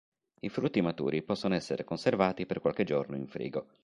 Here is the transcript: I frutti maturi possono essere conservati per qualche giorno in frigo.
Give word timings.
I 0.39 0.49
frutti 0.49 0.81
maturi 0.81 1.21
possono 1.21 1.53
essere 1.53 1.83
conservati 1.83 2.47
per 2.47 2.59
qualche 2.59 2.83
giorno 2.83 3.15
in 3.15 3.27
frigo. 3.27 3.67